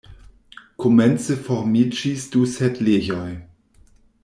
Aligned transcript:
Komence 0.85 1.35
formiĝis 1.49 2.25
du 2.37 2.43
setlejoj. 2.55 3.31